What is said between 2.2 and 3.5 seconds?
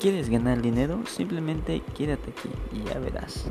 aquí y ya verás.